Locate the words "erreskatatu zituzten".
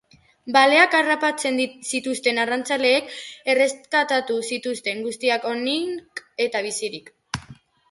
3.55-5.05